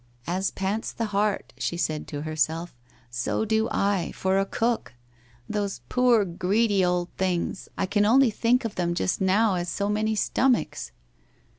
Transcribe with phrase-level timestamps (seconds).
[0.41, 2.73] 'As pants the hart '—she said to herself
[3.11, 4.95] —'so do I, for a cook!
[5.47, 7.69] Those poor greedy old things!
[7.77, 10.91] I can only think of them, just now, as so many stomachs